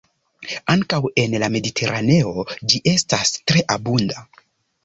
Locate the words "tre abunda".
3.39-4.27